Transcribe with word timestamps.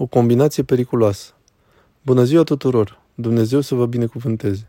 O 0.00 0.06
combinație 0.06 0.62
periculoasă. 0.62 1.32
Bună 2.02 2.24
ziua 2.24 2.42
tuturor! 2.42 3.00
Dumnezeu 3.14 3.60
să 3.60 3.74
vă 3.74 3.86
binecuvânteze! 3.86 4.68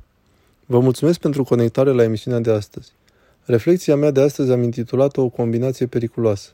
Vă 0.65 0.79
mulțumesc 0.79 1.19
pentru 1.19 1.43
conectare 1.43 1.91
la 1.91 2.03
emisiunea 2.03 2.39
de 2.39 2.51
astăzi. 2.51 2.91
Reflexia 3.45 3.95
mea 3.95 4.11
de 4.11 4.21
astăzi 4.21 4.51
am 4.51 4.63
intitulat-o 4.63 5.21
O 5.21 5.29
combinație 5.29 5.85
periculoasă. 5.85 6.49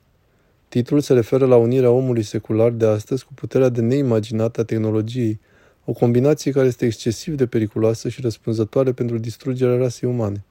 Titlul 0.67 0.99
se 0.99 1.13
referă 1.13 1.45
la 1.45 1.55
unirea 1.55 1.89
omului 1.89 2.23
secular 2.23 2.71
de 2.71 2.85
astăzi 2.85 3.25
cu 3.25 3.33
puterea 3.33 3.69
de 3.69 3.81
neimaginată 3.81 4.61
a 4.61 4.63
tehnologiei, 4.63 5.39
o 5.85 5.91
combinație 5.91 6.51
care 6.51 6.67
este 6.67 6.85
excesiv 6.85 7.35
de 7.35 7.45
periculoasă 7.45 8.09
și 8.09 8.21
răspunzătoare 8.21 8.91
pentru 8.91 9.17
distrugerea 9.17 9.77
rasei 9.77 10.09
umane. 10.09 10.43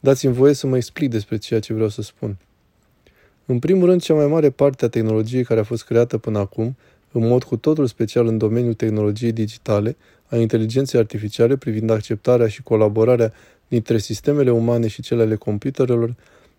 Dați-mi 0.00 0.34
voie 0.34 0.52
să 0.52 0.66
mă 0.66 0.76
explic 0.76 1.10
despre 1.10 1.36
ceea 1.36 1.60
ce 1.60 1.72
vreau 1.72 1.88
să 1.88 2.02
spun. 2.02 2.36
În 3.46 3.58
primul 3.58 3.88
rând, 3.88 4.02
cea 4.02 4.14
mai 4.14 4.26
mare 4.26 4.50
parte 4.50 4.84
a 4.84 4.88
tehnologiei 4.88 5.44
care 5.44 5.60
a 5.60 5.64
fost 5.64 5.84
creată 5.84 6.18
până 6.18 6.38
acum 6.38 6.76
în 7.12 7.28
mod 7.28 7.42
cu 7.42 7.56
totul 7.56 7.86
special 7.86 8.26
în 8.26 8.38
domeniul 8.38 8.74
tehnologiei 8.74 9.32
digitale, 9.32 9.96
a 10.26 10.36
inteligenței 10.36 11.00
artificiale 11.00 11.56
privind 11.56 11.90
acceptarea 11.90 12.48
și 12.48 12.62
colaborarea 12.62 13.32
dintre 13.68 13.98
sistemele 13.98 14.50
umane 14.50 14.86
și 14.86 15.02
cele 15.02 15.22
ale 15.22 15.34
computerelor, 15.34 16.14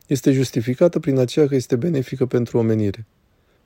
este 0.08 0.32
justificată 0.32 1.00
prin 1.00 1.18
aceea 1.18 1.48
că 1.48 1.56
este 1.56 1.76
benefică 1.76 2.26
pentru 2.26 2.58
omenire. 2.58 3.06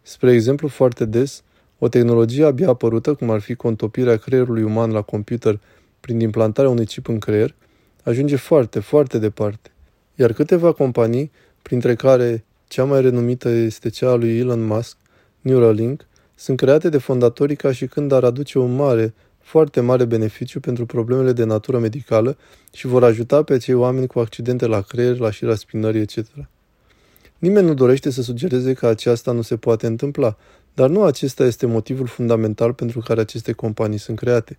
Spre 0.02 0.32
exemplu, 0.32 0.68
foarte 0.68 1.06
des, 1.06 1.44
o 1.80 1.88
tehnologie 1.88 2.46
abia 2.46 2.70
apărută, 2.70 3.14
cum 3.14 3.30
ar 3.30 3.40
fi 3.40 3.56
contopirea 3.56 4.18
creierului 4.18 4.64
uman 4.64 4.92
la 4.92 5.02
computer 5.02 5.60
prin 6.00 6.20
implantarea 6.20 6.72
unui 6.72 6.86
chip 6.86 7.08
în 7.08 7.20
creier, 7.20 7.56
ajunge 8.04 8.36
foarte, 8.36 8.80
foarte 8.80 9.18
departe. 9.18 9.72
Iar 10.16 10.34
câteva 10.34 10.72
companii, 10.72 11.32
printre 11.62 11.96
care 11.96 12.44
cea 12.68 12.84
mai 12.84 13.02
renumită 13.02 13.50
este 13.50 13.90
cea 13.90 14.10
a 14.10 14.16
lui 14.16 14.38
Elon 14.38 14.66
Musk, 14.66 14.98
Neuralink, 15.42 16.08
sunt 16.40 16.58
create 16.58 16.90
de 16.90 16.98
fondatorii 16.98 17.56
ca 17.56 17.72
și 17.72 17.88
când 17.88 18.12
ar 18.12 18.24
aduce 18.24 18.60
un 18.60 18.76
mare, 18.76 19.14
foarte 19.40 19.80
mare 19.80 20.06
beneficiu 20.06 20.60
pentru 20.60 20.86
problemele 20.86 21.32
de 21.32 21.44
natură 21.44 21.80
medicală 21.80 22.38
și 22.72 22.88
vor 22.88 23.04
ajuta 23.04 23.44
pe 23.44 23.58
cei 23.58 23.74
oameni 23.74 24.08
cu 24.08 24.20
accidente 24.20 24.66
la 24.66 24.82
creier, 24.82 25.18
la 25.18 25.32
șira 25.32 25.56
spinării, 25.56 26.02
etc. 26.02 26.26
Nimeni 27.38 27.68
nu 27.68 27.74
dorește 27.74 28.10
să 28.10 28.22
sugereze 28.22 28.74
că 28.74 28.88
aceasta 28.88 29.32
nu 29.32 29.42
se 29.42 29.58
poate 29.58 29.88
întâmpla, 29.88 30.38
dar 30.74 30.90
nu 30.90 31.04
acesta 31.04 31.46
este 31.46 31.66
motivul 31.66 32.08
fundamental 32.08 32.74
pentru 32.74 33.00
care 33.00 33.20
aceste 33.20 33.52
companii 33.52 33.98
sunt 33.98 34.18
create. 34.18 34.58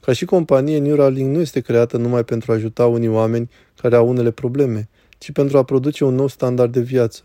Ca 0.00 0.12
și 0.12 0.24
companie, 0.24 0.78
Neuralink 0.78 1.34
nu 1.34 1.40
este 1.40 1.60
creată 1.60 1.96
numai 1.96 2.24
pentru 2.24 2.52
a 2.52 2.54
ajuta 2.54 2.86
unii 2.86 3.08
oameni 3.08 3.50
care 3.76 3.96
au 3.96 4.08
unele 4.08 4.30
probleme, 4.30 4.88
ci 5.18 5.32
pentru 5.32 5.58
a 5.58 5.62
produce 5.62 6.04
un 6.04 6.14
nou 6.14 6.26
standard 6.26 6.72
de 6.72 6.80
viață. 6.80 7.22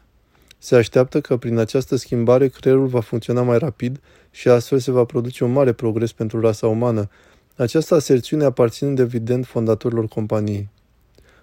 Se 0.64 0.76
așteaptă 0.76 1.22
că 1.22 1.38
prin 1.38 1.58
această 1.58 1.96
schimbare 1.96 2.48
creierul 2.48 2.88
va 2.88 3.00
funcționa 3.00 3.42
mai 3.42 3.58
rapid 3.58 4.00
și 4.32 4.48
astfel 4.48 4.80
se 4.80 4.92
va 4.92 5.04
produce 5.04 5.44
un 5.44 5.52
mare 5.52 5.72
progres 5.72 6.12
pentru 6.12 6.40
rasa 6.40 6.68
umană. 6.68 7.10
Această 7.56 7.96
aserțiune 7.96 8.44
aparținând 8.44 9.00
evident 9.00 9.46
fondatorilor 9.46 10.08
companiei. 10.08 10.70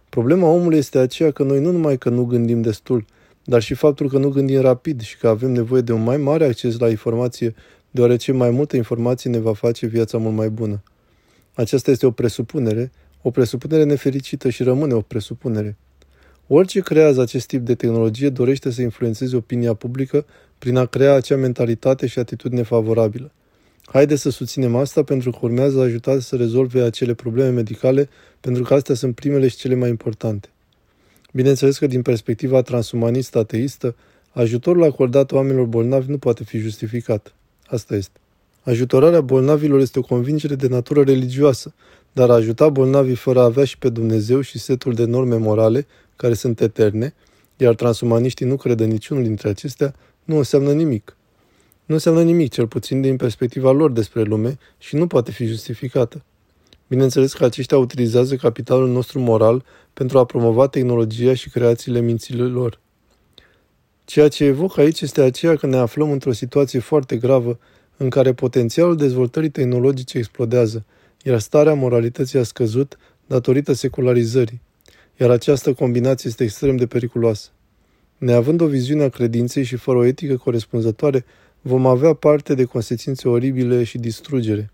Problema 0.08 0.48
omului 0.48 0.78
este 0.78 0.98
aceea 0.98 1.30
că 1.30 1.42
noi 1.42 1.60
nu 1.60 1.70
numai 1.70 1.98
că 1.98 2.08
nu 2.08 2.24
gândim 2.24 2.62
destul, 2.62 3.04
dar 3.44 3.62
și 3.62 3.74
faptul 3.74 4.08
că 4.08 4.18
nu 4.18 4.28
gândim 4.28 4.60
rapid 4.60 5.00
și 5.00 5.18
că 5.18 5.28
avem 5.28 5.50
nevoie 5.50 5.80
de 5.80 5.92
un 5.92 6.02
mai 6.02 6.16
mare 6.16 6.44
acces 6.44 6.78
la 6.78 6.88
informație, 6.88 7.54
deoarece 7.90 8.32
mai 8.32 8.50
multă 8.50 8.76
informație 8.76 9.30
ne 9.30 9.38
va 9.38 9.52
face 9.52 9.86
viața 9.86 10.18
mult 10.18 10.34
mai 10.34 10.48
bună. 10.48 10.82
Aceasta 11.54 11.90
este 11.90 12.06
o 12.06 12.10
presupunere, 12.10 12.92
o 13.22 13.30
presupunere 13.30 13.84
nefericită 13.84 14.48
și 14.48 14.62
rămâne 14.62 14.94
o 14.94 15.00
presupunere. 15.00 15.76
Orice 16.52 16.80
creează 16.80 17.20
acest 17.20 17.46
tip 17.46 17.64
de 17.64 17.74
tehnologie 17.74 18.28
dorește 18.28 18.70
să 18.70 18.82
influențeze 18.82 19.36
opinia 19.36 19.74
publică 19.74 20.26
prin 20.58 20.76
a 20.76 20.86
crea 20.86 21.14
acea 21.14 21.36
mentalitate 21.36 22.06
și 22.06 22.18
atitudine 22.18 22.62
favorabilă. 22.62 23.32
Haideți 23.84 24.20
să 24.20 24.30
susținem 24.30 24.76
asta 24.76 25.02
pentru 25.02 25.30
că 25.30 25.38
urmează 25.40 25.78
a 25.78 25.82
ajuta 25.82 26.20
să 26.20 26.36
rezolve 26.36 26.82
acele 26.82 27.14
probleme 27.14 27.50
medicale, 27.50 28.08
pentru 28.40 28.62
că 28.62 28.74
astea 28.74 28.94
sunt 28.94 29.14
primele 29.14 29.48
și 29.48 29.56
cele 29.56 29.74
mai 29.74 29.88
importante. 29.88 30.48
Bineînțeles 31.32 31.78
că 31.78 31.86
din 31.86 32.02
perspectiva 32.02 32.62
transumanistă 32.62 33.38
ateistă, 33.38 33.96
ajutorul 34.30 34.84
acordat 34.84 35.32
oamenilor 35.32 35.66
bolnavi 35.66 36.10
nu 36.10 36.18
poate 36.18 36.44
fi 36.44 36.58
justificat. 36.58 37.34
Asta 37.66 37.94
este. 37.94 38.18
Ajutorarea 38.62 39.20
bolnavilor 39.20 39.80
este 39.80 39.98
o 39.98 40.02
convingere 40.02 40.54
de 40.54 40.68
natură 40.68 41.02
religioasă, 41.02 41.74
dar 42.12 42.30
a 42.30 42.34
ajuta 42.34 42.68
bolnavii 42.68 43.14
fără 43.14 43.40
a 43.40 43.44
avea 43.44 43.64
și 43.64 43.78
pe 43.78 43.88
Dumnezeu 43.88 44.40
și 44.40 44.58
setul 44.58 44.94
de 44.94 45.04
norme 45.04 45.36
morale 45.36 45.86
care 46.20 46.34
sunt 46.34 46.60
eterne, 46.60 47.14
iar 47.56 47.74
transumaniștii 47.74 48.46
nu 48.46 48.56
cred 48.56 48.80
în 48.80 48.88
niciunul 48.88 49.22
dintre 49.22 49.48
acestea, 49.48 49.94
nu 50.24 50.36
înseamnă 50.36 50.72
nimic. 50.72 51.16
Nu 51.84 51.94
înseamnă 51.94 52.22
nimic, 52.22 52.52
cel 52.52 52.66
puțin 52.66 53.00
din 53.00 53.16
perspectiva 53.16 53.70
lor 53.70 53.92
despre 53.92 54.22
lume 54.22 54.58
și 54.78 54.96
nu 54.96 55.06
poate 55.06 55.30
fi 55.30 55.44
justificată. 55.44 56.22
Bineînțeles 56.88 57.32
că 57.32 57.44
aceștia 57.44 57.78
utilizează 57.78 58.36
capitalul 58.36 58.88
nostru 58.88 59.18
moral 59.20 59.64
pentru 59.92 60.18
a 60.18 60.24
promova 60.24 60.66
tehnologia 60.66 61.34
și 61.34 61.50
creațiile 61.50 62.00
minților 62.00 62.50
lor. 62.50 62.80
Ceea 64.04 64.28
ce 64.28 64.44
evoc 64.44 64.78
aici 64.78 65.00
este 65.00 65.20
aceea 65.20 65.56
că 65.56 65.66
ne 65.66 65.76
aflăm 65.76 66.10
într-o 66.10 66.32
situație 66.32 66.78
foarte 66.78 67.16
gravă 67.16 67.58
în 67.96 68.10
care 68.10 68.32
potențialul 68.32 68.96
dezvoltării 68.96 69.50
tehnologice 69.50 70.18
explodează, 70.18 70.84
iar 71.22 71.38
starea 71.38 71.74
moralității 71.74 72.38
a 72.38 72.42
scăzut 72.42 72.98
datorită 73.26 73.72
secularizării 73.72 74.60
iar 75.20 75.30
această 75.30 75.72
combinație 75.72 76.28
este 76.28 76.44
extrem 76.44 76.76
de 76.76 76.86
periculoasă. 76.86 77.48
Neavând 78.18 78.60
o 78.60 78.66
viziune 78.66 79.02
a 79.02 79.08
credinței 79.08 79.62
și 79.62 79.76
fără 79.76 79.98
o 79.98 80.04
etică 80.04 80.36
corespunzătoare, 80.36 81.24
vom 81.60 81.86
avea 81.86 82.12
parte 82.12 82.54
de 82.54 82.64
consecințe 82.64 83.28
oribile 83.28 83.84
și 83.84 83.98
distrugere. 83.98 84.70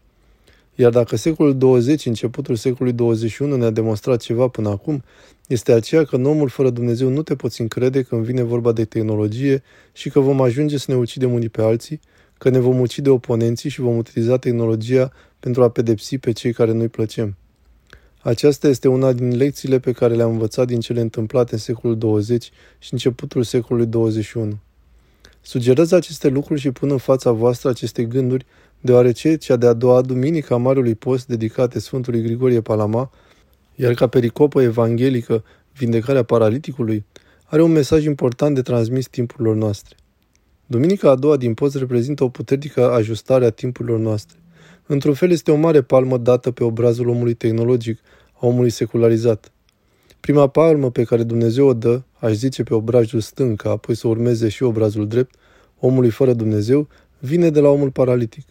Iar 0.75 0.91
dacă 0.91 1.17
secolul 1.17 1.57
20, 1.59 2.07
începutul 2.07 2.55
secolului 2.55 2.93
21 2.97 3.57
ne-a 3.57 3.71
demonstrat 3.71 4.21
ceva 4.21 4.49
până 4.49 4.69
acum, 4.69 5.03
este 5.47 5.73
aceea 5.73 6.05
că 6.05 6.17
în 6.17 6.25
omul 6.25 6.49
fără 6.49 6.71
Dumnezeu 6.71 7.09
nu 7.09 7.23
te 7.23 7.35
poți 7.35 7.61
încrede 7.61 8.03
când 8.03 8.25
vine 8.25 8.43
vorba 8.43 8.73
de 8.73 8.85
tehnologie 8.85 9.63
și 9.93 10.11
că 10.11 10.21
vom 10.21 10.41
ajunge 10.41 10.79
să 10.79 10.87
ne 10.89 10.97
ucidem 10.97 11.33
unii 11.33 11.49
pe 11.49 11.63
alții, 11.63 12.01
că 12.39 12.49
ne 12.49 12.59
vom 12.59 12.81
ucide 12.81 13.11
oponenții 13.11 13.71
și 13.71 13.81
vom 13.81 13.97
utiliza 13.97 14.37
tehnologia 14.37 15.13
pentru 15.41 15.63
a 15.63 15.69
pedepsi 15.69 16.19
pe 16.19 16.33
cei 16.33 16.53
care 16.53 16.73
nu-i 16.73 16.89
plăcem. 16.89 17.37
Aceasta 18.27 18.69
este 18.69 18.89
una 18.89 19.13
din 19.13 19.37
lecțiile 19.37 19.79
pe 19.79 19.93
care 19.93 20.15
le-am 20.15 20.31
învățat 20.31 20.67
din 20.67 20.81
cele 20.81 21.01
întâmplate 21.01 21.55
în 21.55 21.59
secolul 21.59 21.99
20 21.99 22.51
și 22.79 22.93
începutul 22.93 23.43
secolului 23.43 23.89
21. 23.89 24.59
Sugerez 25.41 25.93
aceste 25.93 26.29
lucruri 26.29 26.61
și 26.61 26.71
pun 26.71 26.91
în 26.91 26.97
fața 26.97 27.31
voastră 27.31 27.69
aceste 27.69 28.05
gânduri, 28.05 28.47
deoarece 28.81 29.37
cea 29.37 29.57
de-a 29.57 29.73
doua 29.73 30.01
duminică 30.01 30.55
a 30.55 30.57
Marului 30.57 30.95
Post 30.95 31.27
dedicate 31.27 31.79
Sfântului 31.79 32.23
Grigorie 32.23 32.61
Palama, 32.61 33.11
iar 33.75 33.95
ca 33.95 34.07
pericopă 34.07 34.63
evanghelică, 34.63 35.45
vindecarea 35.79 36.23
paraliticului, 36.23 37.05
are 37.45 37.63
un 37.63 37.73
mesaj 37.73 38.05
important 38.05 38.55
de 38.55 38.63
transmis 38.63 39.07
timpurilor 39.07 39.55
noastre. 39.55 39.97
Duminica 40.67 41.11
a 41.11 41.15
doua 41.15 41.37
din 41.37 41.55
post 41.55 41.77
reprezintă 41.77 42.25
o 42.25 42.29
puternică 42.29 42.91
ajustare 42.91 43.45
a 43.45 43.51
timpurilor 43.51 43.99
noastre. 43.99 44.37
Într-un 44.87 45.15
fel 45.15 45.31
este 45.31 45.51
o 45.51 45.57
mare 45.57 45.83
palmă 45.83 46.19
dată 46.19 46.51
pe 46.51 46.65
obrazul 46.65 47.09
omului 47.09 47.35
tehnologic, 47.35 47.99
a 47.99 48.16
omului 48.41 48.71
secularizat. 48.71 49.51
Prima 50.21 50.47
palmă 50.47 50.91
pe 50.91 51.05
care 51.05 51.23
Dumnezeu 51.23 51.67
o 51.67 51.75
dă, 51.75 52.03
aș 52.19 52.33
zice 52.33 52.63
pe 52.63 52.75
obrazul 52.75 53.21
stâng, 53.21 53.57
ca 53.57 53.71
apoi 53.71 53.95
să 53.95 54.09
urmeze 54.09 54.49
și 54.49 54.63
obrazul 54.63 55.09
drept, 55.09 55.35
omului 55.79 56.11
fără 56.11 56.33
Dumnezeu, 56.33 56.89
vine 57.19 57.51
de 57.51 57.61
la 57.61 57.69
omul 57.69 57.91
paralitic. 57.91 58.47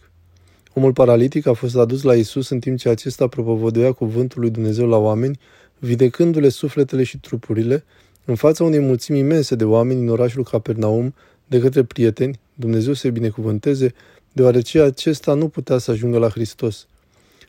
Omul 0.74 0.92
paralitic 0.92 1.46
a 1.46 1.52
fost 1.52 1.76
adus 1.76 2.02
la 2.02 2.14
Isus 2.14 2.48
în 2.48 2.58
timp 2.58 2.78
ce 2.78 2.88
acesta 2.88 3.26
propovăduia 3.26 3.92
cuvântul 3.92 4.40
lui 4.40 4.50
Dumnezeu 4.50 4.88
la 4.88 4.96
oameni, 4.96 5.38
vindecându-le 5.78 6.48
sufletele 6.48 7.02
și 7.02 7.18
trupurile, 7.18 7.84
în 8.24 8.34
fața 8.34 8.64
unei 8.64 8.78
mulțimi 8.80 9.18
imense 9.18 9.54
de 9.54 9.64
oameni 9.64 10.00
în 10.00 10.08
orașul 10.08 10.44
Capernaum, 10.44 11.14
de 11.46 11.58
către 11.58 11.84
prieteni, 11.84 12.40
Dumnezeu 12.54 12.92
să-i 12.92 13.10
binecuvânteze, 13.10 13.94
deoarece 14.32 14.80
acesta 14.80 15.34
nu 15.34 15.48
putea 15.48 15.78
să 15.78 15.90
ajungă 15.90 16.18
la 16.18 16.28
Hristos. 16.28 16.86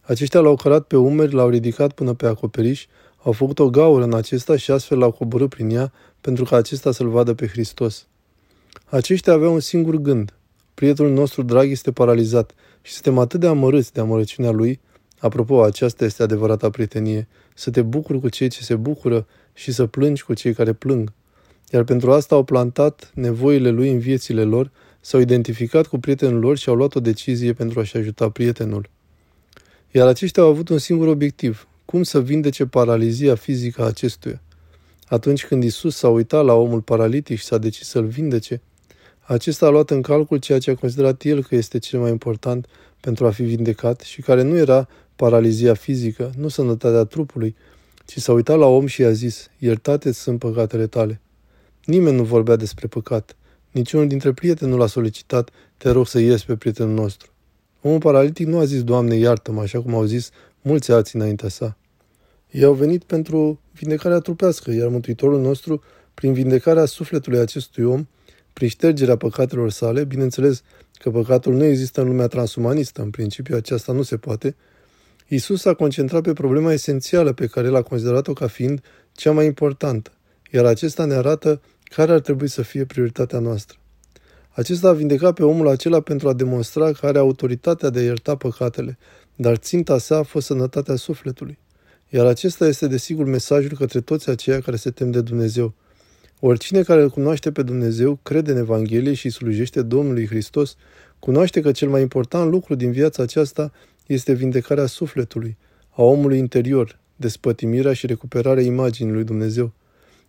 Aceștia 0.07 0.39
l-au 0.39 0.55
cărat 0.55 0.83
pe 0.83 0.97
umeri, 0.97 1.33
l-au 1.33 1.49
ridicat 1.49 1.91
până 1.91 2.13
pe 2.13 2.27
acoperiș, 2.27 2.85
au 3.23 3.31
făcut 3.31 3.59
o 3.59 3.69
gaură 3.69 4.03
în 4.03 4.13
acesta 4.13 4.57
și 4.57 4.71
astfel 4.71 4.97
l-au 4.97 5.11
coborât 5.11 5.49
prin 5.49 5.69
ea 5.69 5.91
pentru 6.21 6.43
ca 6.43 6.55
acesta 6.55 6.91
să-l 6.91 7.09
vadă 7.09 7.33
pe 7.33 7.47
Hristos. 7.47 8.07
Aceștia 8.85 9.33
aveau 9.33 9.53
un 9.53 9.59
singur 9.59 9.95
gând. 9.95 10.33
Prietenul 10.73 11.11
nostru 11.11 11.41
drag 11.41 11.69
este 11.69 11.91
paralizat 11.91 12.53
și 12.81 12.91
suntem 12.91 13.17
atât 13.17 13.39
de 13.39 13.47
amărâți 13.47 13.93
de 13.93 13.99
amărăciunea 13.99 14.51
lui. 14.51 14.79
Apropo, 15.19 15.63
aceasta 15.63 16.05
este 16.05 16.23
adevărata 16.23 16.69
prietenie, 16.69 17.27
să 17.53 17.69
te 17.69 17.81
bucuri 17.81 18.19
cu 18.19 18.29
cei 18.29 18.47
ce 18.47 18.63
se 18.63 18.75
bucură 18.75 19.27
și 19.53 19.71
să 19.71 19.85
plângi 19.85 20.23
cu 20.23 20.33
cei 20.33 20.53
care 20.53 20.73
plâng. 20.73 21.11
Iar 21.71 21.83
pentru 21.83 22.11
asta 22.11 22.35
au 22.35 22.43
plantat 22.43 23.11
nevoile 23.13 23.69
lui 23.69 23.91
în 23.91 23.99
viețile 23.99 24.43
lor 24.43 24.71
s-au 24.99 25.19
identificat 25.19 25.87
cu 25.87 25.99
prietenul 25.99 26.39
lor 26.39 26.57
și 26.57 26.69
au 26.69 26.75
luat 26.75 26.95
o 26.95 26.99
decizie 26.99 27.53
pentru 27.53 27.79
a-și 27.79 27.97
ajuta 27.97 28.29
prietenul. 28.29 28.89
Iar 29.91 30.07
aceștia 30.07 30.43
au 30.43 30.49
avut 30.49 30.69
un 30.69 30.77
singur 30.77 31.07
obiectiv, 31.07 31.67
cum 31.85 32.03
să 32.03 32.21
vindece 32.21 32.65
paralizia 32.65 33.35
fizică 33.35 33.81
a 33.81 33.85
acestuia. 33.85 34.41
Atunci 35.05 35.45
când 35.45 35.63
Isus 35.63 35.95
s-a 35.95 36.09
uitat 36.09 36.45
la 36.45 36.53
omul 36.53 36.81
paralitic 36.81 37.37
și 37.37 37.43
s-a 37.43 37.57
decis 37.57 37.87
să-l 37.87 38.05
vindece, 38.05 38.61
Acesta 39.27 39.65
a 39.65 39.69
luat 39.69 39.89
în 39.89 40.01
calcul 40.01 40.37
ceea 40.37 40.59
ce 40.59 40.71
a 40.71 40.75
considerat 40.75 41.23
el 41.23 41.43
că 41.43 41.55
este 41.55 41.77
cel 41.77 41.99
mai 41.99 42.11
important 42.11 42.67
pentru 42.99 43.25
a 43.25 43.31
fi 43.31 43.43
vindecat 43.43 43.99
și 43.99 44.21
care 44.21 44.41
nu 44.41 44.57
era 44.57 44.87
paralizia 45.15 45.73
fizică, 45.73 46.31
nu 46.37 46.47
sănătatea 46.47 47.03
trupului, 47.03 47.55
ci 48.05 48.17
s-a 48.17 48.31
uitat 48.31 48.57
la 48.57 48.65
om 48.65 48.85
și 48.85 49.01
i-a 49.01 49.11
zis, 49.11 49.49
iertate 49.57 50.11
sunt 50.11 50.39
păcatele 50.39 50.87
tale. 50.87 51.21
Nimeni 51.85 52.15
nu 52.15 52.23
vorbea 52.23 52.55
despre 52.55 52.87
păcat. 52.87 53.35
Niciunul 53.71 54.07
dintre 54.07 54.33
prieteni 54.33 54.71
nu 54.71 54.77
l-a 54.77 54.87
solicitat, 54.87 55.49
te 55.77 55.89
rog 55.89 56.07
să 56.07 56.19
ies 56.19 56.43
pe 56.43 56.55
prietenul 56.55 56.93
nostru. 56.93 57.31
Omul 57.81 57.99
paralitic 57.99 58.47
nu 58.47 58.57
a 58.57 58.65
zis, 58.65 58.83
Doamne, 58.83 59.15
iartă-mă, 59.15 59.61
așa 59.61 59.81
cum 59.81 59.95
au 59.95 60.03
zis 60.03 60.29
mulți 60.61 60.91
alții 60.91 61.19
înaintea 61.19 61.49
sa. 61.49 61.77
Ei 62.51 62.63
au 62.63 62.73
venit 62.73 63.03
pentru 63.03 63.59
vindecarea 63.73 64.19
trupească, 64.19 64.71
iar 64.71 64.87
Mântuitorul 64.87 65.41
nostru, 65.41 65.83
prin 66.13 66.33
vindecarea 66.33 66.85
sufletului 66.85 67.39
acestui 67.39 67.83
om, 67.83 68.07
prin 68.53 68.67
ștergerea 68.67 69.17
păcatelor 69.17 69.69
sale, 69.69 70.03
bineînțeles 70.03 70.61
că 70.99 71.09
păcatul 71.09 71.53
nu 71.53 71.63
există 71.63 72.01
în 72.01 72.07
lumea 72.07 72.27
transumanistă, 72.27 73.01
în 73.01 73.09
principiu 73.09 73.55
aceasta 73.55 73.91
nu 73.91 74.01
se 74.01 74.17
poate, 74.17 74.55
Isus 75.27 75.61
s-a 75.61 75.73
concentrat 75.73 76.21
pe 76.21 76.33
problema 76.33 76.73
esențială 76.73 77.33
pe 77.33 77.47
care 77.47 77.67
el 77.67 77.75
a 77.75 77.81
considerat-o 77.81 78.33
ca 78.33 78.47
fiind 78.47 78.81
cea 79.11 79.31
mai 79.31 79.45
importantă, 79.45 80.11
iar 80.51 80.65
acesta 80.65 81.05
ne 81.05 81.13
arată 81.13 81.61
care 81.83 82.11
ar 82.11 82.19
trebui 82.19 82.47
să 82.47 82.61
fie 82.61 82.85
prioritatea 82.85 83.39
noastră. 83.39 83.77
Acesta 84.57 84.87
a 84.87 84.93
vindecat 84.93 85.33
pe 85.33 85.43
omul 85.43 85.67
acela 85.67 86.01
pentru 86.01 86.27
a 86.27 86.33
demonstra 86.33 86.91
că 86.91 87.05
are 87.05 87.17
autoritatea 87.17 87.89
de 87.89 87.99
a 87.99 88.03
ierta 88.03 88.35
păcatele, 88.35 88.97
dar 89.35 89.55
ținta 89.55 89.97
sa 89.97 90.17
a 90.17 90.23
fost 90.23 90.45
sănătatea 90.45 90.95
sufletului. 90.95 91.57
Iar 92.09 92.25
acesta 92.25 92.67
este 92.67 92.87
desigur 92.87 93.25
mesajul 93.25 93.71
către 93.77 94.01
toți 94.01 94.29
aceia 94.29 94.59
care 94.59 94.75
se 94.75 94.89
tem 94.89 95.11
de 95.11 95.21
Dumnezeu. 95.21 95.73
Oricine 96.39 96.81
care 96.81 97.01
îl 97.01 97.09
cunoaște 97.09 97.51
pe 97.51 97.61
Dumnezeu, 97.61 98.19
crede 98.23 98.51
în 98.51 98.57
Evanghelie 98.57 99.13
și 99.13 99.29
slujește 99.29 99.81
Domnului 99.81 100.27
Hristos, 100.27 100.75
cunoaște 101.19 101.61
că 101.61 101.71
cel 101.71 101.89
mai 101.89 102.01
important 102.01 102.51
lucru 102.51 102.75
din 102.75 102.91
viața 102.91 103.23
aceasta 103.23 103.71
este 104.07 104.33
vindecarea 104.33 104.85
sufletului, 104.85 105.57
a 105.89 106.01
omului 106.01 106.37
interior, 106.37 106.99
despătimirea 107.15 107.93
și 107.93 108.05
recuperarea 108.05 108.63
imaginii 108.63 109.13
lui 109.13 109.23
Dumnezeu. 109.23 109.73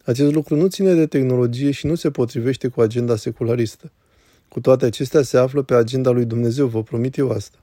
Acest 0.04 0.32
lucru 0.32 0.56
nu 0.56 0.66
ține 0.66 0.94
de 0.94 1.06
tehnologie 1.06 1.70
și 1.70 1.86
nu 1.86 1.94
se 1.94 2.10
potrivește 2.10 2.68
cu 2.68 2.80
agenda 2.80 3.16
secularistă. 3.16 3.92
Cu 4.48 4.60
toate 4.60 4.84
acestea 4.84 5.22
se 5.22 5.38
află 5.38 5.62
pe 5.62 5.74
agenda 5.74 6.10
lui 6.10 6.24
Dumnezeu, 6.24 6.66
vă 6.66 6.82
promit 6.82 7.16
eu 7.16 7.30
asta. 7.30 7.58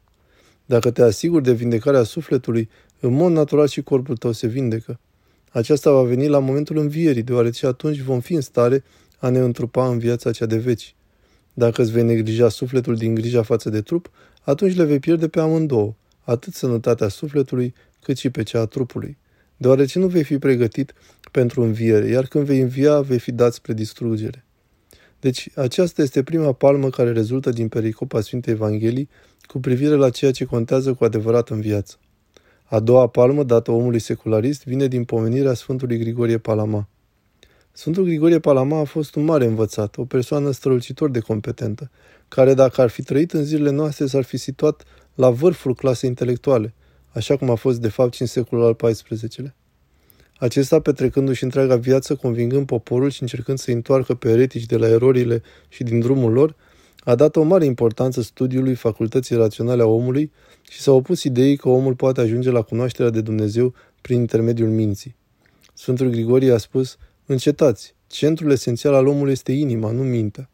Dacă 0.65 0.91
te 0.91 1.01
asiguri 1.01 1.43
de 1.43 1.53
vindecarea 1.53 2.03
sufletului, 2.03 2.69
în 2.99 3.13
mod 3.13 3.31
natural 3.31 3.67
și 3.67 3.81
corpul 3.81 4.17
tău 4.17 4.31
se 4.31 4.47
vindecă. 4.47 4.99
Aceasta 5.51 5.91
va 5.91 6.01
veni 6.01 6.27
la 6.27 6.39
momentul 6.39 6.77
învierii, 6.77 7.23
deoarece 7.23 7.65
atunci 7.65 7.99
vom 7.99 8.19
fi 8.19 8.33
în 8.33 8.41
stare 8.41 8.83
a 9.19 9.29
ne 9.29 9.39
întrupa 9.39 9.87
în 9.87 9.97
viața 9.97 10.31
cea 10.31 10.45
de 10.45 10.57
veci. 10.57 10.95
Dacă 11.53 11.81
îți 11.81 11.91
vei 11.91 12.03
neglija 12.03 12.49
sufletul 12.49 12.95
din 12.95 13.13
grija 13.13 13.41
față 13.41 13.69
de 13.69 13.81
trup, 13.81 14.11
atunci 14.41 14.75
le 14.75 14.83
vei 14.83 14.99
pierde 14.99 15.27
pe 15.27 15.39
amândouă, 15.39 15.95
atât 16.21 16.53
sănătatea 16.53 17.07
sufletului, 17.07 17.73
cât 18.01 18.17
și 18.17 18.29
pe 18.29 18.43
cea 18.43 18.59
a 18.59 18.65
trupului, 18.65 19.17
deoarece 19.57 19.99
nu 19.99 20.07
vei 20.07 20.23
fi 20.23 20.37
pregătit 20.37 20.93
pentru 21.31 21.61
înviere, 21.61 22.07
iar 22.07 22.25
când 22.25 22.45
vei 22.45 22.59
învia, 22.59 23.01
vei 23.01 23.19
fi 23.19 23.31
dat 23.31 23.53
spre 23.53 23.73
distrugere. 23.73 24.44
Deci, 25.25 25.49
aceasta 25.55 26.01
este 26.01 26.23
prima 26.23 26.53
palmă 26.53 26.89
care 26.89 27.11
rezultă 27.11 27.49
din 27.49 27.67
pericopa 27.67 28.21
Sfintei 28.21 28.53
Evanghelii 28.53 29.09
cu 29.45 29.59
privire 29.59 29.95
la 29.95 30.09
ceea 30.09 30.31
ce 30.31 30.45
contează 30.45 30.93
cu 30.93 31.03
adevărat 31.03 31.49
în 31.49 31.61
viață. 31.61 31.95
A 32.63 32.79
doua 32.79 33.07
palmă, 33.07 33.43
dată 33.43 33.71
omului 33.71 33.99
secularist, 33.99 34.63
vine 34.65 34.87
din 34.87 35.03
pomenirea 35.03 35.53
Sfântului 35.53 35.97
Grigorie 35.97 36.37
Palama. 36.37 36.87
Sfântul 37.71 38.03
Grigorie 38.03 38.39
Palama 38.39 38.79
a 38.79 38.83
fost 38.83 39.15
un 39.15 39.23
mare 39.23 39.45
învățat, 39.45 39.97
o 39.97 40.05
persoană 40.05 40.51
strălucitor 40.51 41.09
de 41.09 41.19
competentă, 41.19 41.91
care 42.27 42.53
dacă 42.53 42.81
ar 42.81 42.89
fi 42.89 43.03
trăit 43.03 43.31
în 43.31 43.43
zilele 43.43 43.71
noastre 43.71 44.05
s-ar 44.05 44.23
fi 44.23 44.37
situat 44.37 44.83
la 45.15 45.29
vârful 45.29 45.75
clasei 45.75 46.09
intelectuale, 46.09 46.73
așa 47.11 47.37
cum 47.37 47.49
a 47.49 47.55
fost 47.55 47.81
de 47.81 47.89
fapt 47.89 48.13
și 48.13 48.21
în 48.21 48.27
secolul 48.27 48.65
al 48.65 48.75
XIV-lea. 48.75 49.55
Acesta 50.37 50.79
petrecându-și 50.79 51.43
întreaga 51.43 51.75
viață, 51.75 52.15
convingând 52.15 52.65
poporul 52.65 53.09
și 53.09 53.21
încercând 53.21 53.57
să 53.57 53.71
întoarcă 53.71 54.13
pe 54.13 54.29
eretici 54.29 54.65
de 54.65 54.77
la 54.77 54.87
erorile 54.87 55.41
și 55.69 55.83
din 55.83 55.99
drumul 55.99 56.31
lor, 56.31 56.55
a 56.99 57.15
dat 57.15 57.35
o 57.35 57.43
mare 57.43 57.65
importanță 57.65 58.21
studiului 58.21 58.75
facultății 58.75 59.35
raționale 59.35 59.81
a 59.81 59.85
omului 59.85 60.31
și 60.69 60.81
s-a 60.81 60.91
opus 60.91 61.23
ideii 61.23 61.57
că 61.57 61.69
omul 61.69 61.95
poate 61.95 62.21
ajunge 62.21 62.51
la 62.51 62.61
cunoașterea 62.61 63.11
de 63.11 63.21
Dumnezeu 63.21 63.73
prin 64.01 64.19
intermediul 64.19 64.69
minții. 64.69 65.15
Sfântul 65.73 66.07
Grigorie 66.07 66.51
a 66.51 66.57
spus, 66.57 66.97
încetați, 67.25 67.95
centrul 68.07 68.51
esențial 68.51 68.93
al 68.93 69.07
omului 69.07 69.31
este 69.31 69.51
inima, 69.51 69.91
nu 69.91 70.03
mintea. 70.03 70.49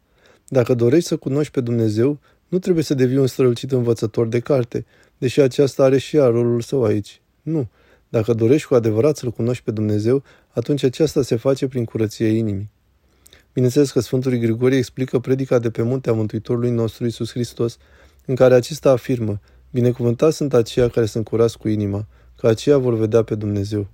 Dacă 0.48 0.74
dorești 0.74 1.08
să 1.08 1.16
cunoști 1.16 1.52
pe 1.52 1.60
Dumnezeu, 1.60 2.18
nu 2.48 2.58
trebuie 2.58 2.84
să 2.84 2.94
devii 2.94 3.16
un 3.16 3.26
strălucit 3.26 3.72
învățător 3.72 4.26
de 4.26 4.40
carte, 4.40 4.86
deși 5.18 5.40
aceasta 5.40 5.84
are 5.84 5.98
și 5.98 6.16
ea 6.16 6.26
rolul 6.26 6.60
său 6.60 6.84
aici. 6.84 7.20
Nu. 7.42 7.68
Dacă 8.12 8.32
dorești 8.32 8.66
cu 8.66 8.74
adevărat 8.74 9.16
să-L 9.16 9.30
cunoști 9.30 9.64
pe 9.64 9.70
Dumnezeu, 9.70 10.22
atunci 10.48 10.82
aceasta 10.82 11.22
se 11.22 11.36
face 11.36 11.66
prin 11.68 11.84
curăția 11.84 12.28
inimii. 12.28 12.70
Bineînțeles 13.52 13.90
că 13.90 14.00
Sfântul 14.00 14.32
Grigorie 14.32 14.78
explică 14.78 15.18
predica 15.18 15.58
de 15.58 15.70
pe 15.70 15.82
muntea 15.82 16.12
Mântuitorului 16.12 16.70
nostru 16.70 17.06
Isus 17.06 17.30
Hristos, 17.30 17.76
în 18.26 18.34
care 18.34 18.54
acesta 18.54 18.90
afirmă, 18.90 19.40
Binecuvântați 19.70 20.36
sunt 20.36 20.54
aceia 20.54 20.88
care 20.88 21.06
sunt 21.06 21.24
curați 21.24 21.58
cu 21.58 21.68
inima, 21.68 22.06
că 22.36 22.46
aceia 22.46 22.78
vor 22.78 22.94
vedea 22.94 23.22
pe 23.22 23.34
Dumnezeu. 23.34 23.86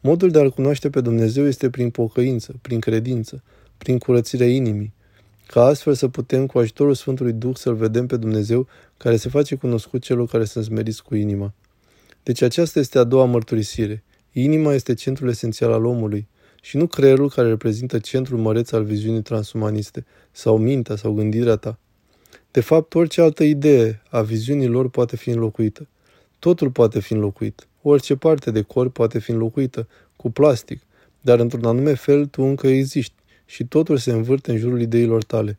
Modul 0.00 0.30
de 0.30 0.38
a-L 0.38 0.50
cunoaște 0.50 0.90
pe 0.90 1.00
Dumnezeu 1.00 1.46
este 1.46 1.70
prin 1.70 1.90
pocăință, 1.90 2.54
prin 2.62 2.80
credință, 2.80 3.42
prin 3.78 3.98
curățirea 3.98 4.48
inimii, 4.48 4.94
ca 5.46 5.64
astfel 5.64 5.94
să 5.94 6.08
putem, 6.08 6.46
cu 6.46 6.58
ajutorul 6.58 6.94
Sfântului 6.94 7.32
Duh, 7.32 7.56
să-L 7.56 7.74
vedem 7.74 8.06
pe 8.06 8.16
Dumnezeu, 8.16 8.66
care 8.96 9.16
se 9.16 9.28
face 9.28 9.54
cunoscut 9.54 10.02
celor 10.02 10.26
care 10.26 10.44
sunt 10.44 10.64
smeriți 10.64 11.02
cu 11.02 11.14
inima. 11.14 11.54
Deci 12.24 12.42
aceasta 12.42 12.78
este 12.78 12.98
a 12.98 13.04
doua 13.04 13.24
mărturisire. 13.24 14.02
Inima 14.32 14.74
este 14.74 14.94
centrul 14.94 15.28
esențial 15.28 15.72
al 15.72 15.84
omului 15.84 16.26
și 16.62 16.76
nu 16.76 16.86
creierul 16.86 17.30
care 17.30 17.48
reprezintă 17.48 17.98
centrul 17.98 18.38
măreț 18.38 18.72
al 18.72 18.84
viziunii 18.84 19.22
transumaniste, 19.22 20.04
sau 20.32 20.58
mintea, 20.58 20.96
sau 20.96 21.12
gândirea 21.12 21.56
ta. 21.56 21.78
De 22.50 22.60
fapt, 22.60 22.94
orice 22.94 23.20
altă 23.20 23.44
idee 23.44 24.02
a 24.10 24.20
viziunii 24.20 24.66
lor 24.66 24.88
poate 24.88 25.16
fi 25.16 25.30
înlocuită. 25.30 25.88
Totul 26.38 26.70
poate 26.70 27.00
fi 27.00 27.12
înlocuit. 27.12 27.66
Orice 27.82 28.16
parte 28.16 28.50
de 28.50 28.62
corp 28.62 28.92
poate 28.92 29.18
fi 29.18 29.30
înlocuită 29.30 29.88
cu 30.16 30.30
plastic, 30.30 30.80
dar 31.20 31.38
într-un 31.38 31.64
anume 31.64 31.94
fel 31.94 32.26
tu 32.26 32.42
încă 32.42 32.66
existi 32.66 33.22
și 33.46 33.64
totul 33.64 33.96
se 33.96 34.12
învârte 34.12 34.50
în 34.50 34.58
jurul 34.58 34.80
ideilor 34.80 35.22
tale. 35.22 35.58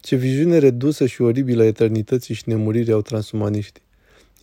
Ce 0.00 0.16
viziune 0.16 0.58
redusă 0.58 1.06
și 1.06 1.22
oribilă 1.22 1.62
a 1.62 1.66
eternității 1.66 2.34
și 2.34 2.42
nemuririi 2.46 2.92
au 2.92 3.02
transumaniștii. 3.02 3.82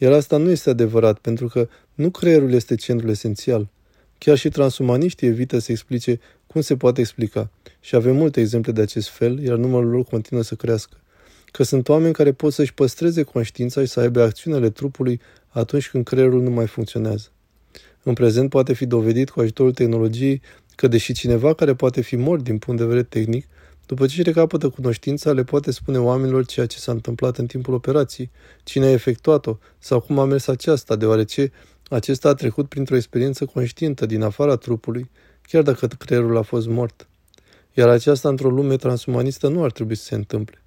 Iar 0.04 0.12
asta 0.12 0.38
nu 0.38 0.50
este 0.50 0.70
adevărat, 0.70 1.20
pentru 1.20 1.48
că 1.48 1.68
nu 1.94 2.10
creierul 2.10 2.54
este 2.54 2.76
centrul 2.76 3.10
esențial. 3.10 3.68
Chiar 4.18 4.38
și 4.38 4.50
transumaniștii 4.50 5.28
evită 5.28 5.58
să 5.58 5.72
explice 5.72 6.20
cum 6.48 6.62
se 6.62 6.78
poate 6.78 7.02
explica. 7.02 7.50
Și 7.80 7.96
avem 7.96 8.16
multe 8.16 8.40
exemple 8.40 8.72
de 8.72 8.82
acest 8.82 9.10
fel, 9.10 9.40
iar 9.40 9.58
numărul 9.58 9.90
lor 9.90 10.04
continuă 10.04 10.44
să 10.44 10.56
crească. 10.56 10.98
Că 11.52 11.64
sunt 11.64 11.90
oameni 11.90 12.14
care 12.14 12.32
pot 12.32 12.54
să-și 12.54 12.74
păstreze 12.74 13.24
conștiința 13.24 13.82
și 13.82 13.88
să 13.88 14.00
aibă 14.00 14.22
acțiunile 14.22 14.70
trupului 14.70 15.22
atunci 15.48 15.90
când 15.90 16.04
creierul 16.04 16.42
nu 16.42 16.50
mai 16.50 16.68
funcționează. 16.68 17.28
În 18.04 18.14
prezent 18.14 18.50
poate 18.50 18.74
fi 18.74 18.86
dovedit 18.86 19.30
cu 19.30 19.40
ajutorul 19.40 19.74
tehnologiei 19.74 20.42
că 20.76 20.88
deși 20.88 21.14
cineva 21.14 21.54
care 21.54 21.74
poate 21.74 22.02
fi 22.02 22.16
mort 22.16 22.44
din 22.44 22.58
punct 22.58 22.80
de 22.80 22.86
vedere 22.86 23.04
tehnic, 23.04 23.48
după 23.86 24.06
ce 24.06 24.22
recapătă 24.22 24.70
cunoștința, 24.70 25.32
le 25.32 25.44
poate 25.44 25.72
spune 25.72 26.00
oamenilor 26.00 26.46
ceea 26.46 26.66
ce 26.66 26.78
s-a 26.78 26.92
întâmplat 26.92 27.38
în 27.38 27.46
timpul 27.46 27.74
operației, 27.74 28.32
cine 28.64 28.86
a 28.86 28.92
efectuat-o 28.92 29.58
sau 29.80 30.00
cum 30.00 30.20
a 30.20 30.26
mers 30.26 30.48
aceasta, 30.48 30.96
deoarece 30.96 31.52
acesta 31.90 32.30
a 32.30 32.34
trecut 32.34 32.70
printr-o 32.70 32.96
experiență 32.96 33.46
conștientă 33.46 34.06
din 34.06 34.22
afara 34.22 34.56
trupului, 34.56 35.10
chiar 35.42 35.64
dacă 35.64 35.88
creierul 35.88 36.38
a 36.38 36.42
fost 36.42 36.68
mort. 36.68 37.08
Iar 37.74 37.90
aceasta 37.90 38.30
într-o 38.30 38.50
lume 38.50 38.76
transumanistă 38.76 39.48
nu 39.48 39.64
ar 39.64 39.72
trebui 39.72 39.96
să 39.96 40.04
se 40.04 40.16
întâmple. 40.16 40.62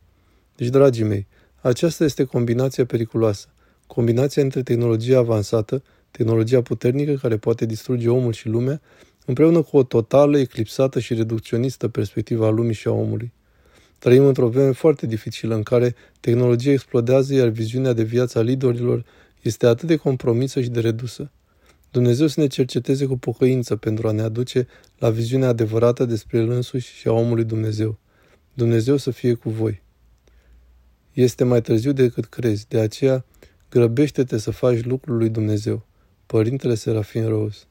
Deci, 0.56 0.68
dragii 0.68 1.04
mei, 1.04 1.26
aceasta 1.60 2.04
este 2.04 2.24
combinația 2.24 2.86
periculoasă. 2.86 3.48
Combinația 3.86 4.42
între 4.42 4.62
tehnologia 4.62 5.18
avansată, 5.18 5.82
tehnologia 6.10 6.62
puternică 6.62 7.12
care 7.12 7.36
poate 7.36 7.66
distruge 7.66 8.08
omul 8.08 8.32
și 8.32 8.48
lumea, 8.48 8.80
împreună 9.24 9.62
cu 9.62 9.76
o 9.76 9.82
totală, 9.82 10.38
eclipsată 10.38 11.00
și 11.00 11.14
reducționistă 11.14 11.88
perspectivă 11.88 12.46
a 12.46 12.50
lumii 12.50 12.74
și 12.74 12.88
a 12.88 12.90
omului. 12.90 13.32
Trăim 13.98 14.26
într-o 14.26 14.48
vreme 14.48 14.72
foarte 14.72 15.06
dificilă 15.06 15.54
în 15.54 15.62
care 15.62 15.94
tehnologia 16.20 16.70
explodează, 16.70 17.34
iar 17.34 17.48
viziunea 17.48 17.92
de 17.92 18.02
viață 18.02 18.38
a 18.38 18.42
liderilor 18.42 19.04
este 19.42 19.66
atât 19.66 19.88
de 19.88 19.96
compromisă 19.96 20.60
și 20.60 20.68
de 20.68 20.80
redusă. 20.80 21.30
Dumnezeu 21.90 22.26
să 22.26 22.40
ne 22.40 22.46
cerceteze 22.46 23.06
cu 23.06 23.18
pocăință 23.18 23.76
pentru 23.76 24.08
a 24.08 24.10
ne 24.10 24.22
aduce 24.22 24.66
la 24.98 25.10
viziunea 25.10 25.48
adevărată 25.48 26.04
despre 26.04 26.38
El 26.38 26.50
însuși 26.50 26.94
și 26.94 27.08
a 27.08 27.12
omului 27.12 27.44
Dumnezeu. 27.44 27.98
Dumnezeu 28.54 28.96
să 28.96 29.10
fie 29.10 29.34
cu 29.34 29.50
voi. 29.50 29.82
Este 31.12 31.44
mai 31.44 31.60
târziu 31.60 31.92
decât 31.92 32.24
crezi, 32.24 32.68
de 32.68 32.78
aceea 32.78 33.24
grăbește-te 33.70 34.38
să 34.38 34.50
faci 34.50 34.84
lucrul 34.84 35.16
lui 35.16 35.28
Dumnezeu. 35.28 35.86
Părintele 36.26 36.74
Serafin 36.74 37.28
Rose 37.28 37.64